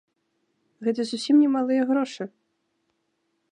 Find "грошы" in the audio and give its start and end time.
1.89-2.23